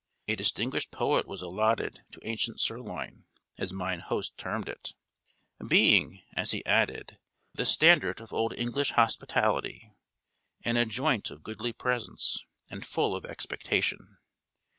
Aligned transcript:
A 0.27 0.35
distinguished 0.35 0.89
post 0.89 1.27
was 1.27 1.43
allotted 1.43 2.03
to 2.13 2.19
"ancient 2.27 2.59
sirloin," 2.59 3.25
as 3.59 3.71
mine 3.71 3.99
host 3.99 4.35
termed 4.35 4.67
it; 4.67 4.95
being, 5.67 6.23
as 6.33 6.49
he 6.53 6.65
added, 6.65 7.19
"the 7.53 7.65
standard 7.65 8.19
of 8.19 8.33
old 8.33 8.51
English 8.57 8.93
hospitality, 8.93 9.91
and 10.65 10.75
a 10.75 10.87
joint 10.87 11.29
of 11.29 11.43
goodly 11.43 11.71
presence, 11.71 12.43
and 12.71 12.83
full 12.83 13.15
of 13.15 13.25
expectation." 13.25 14.17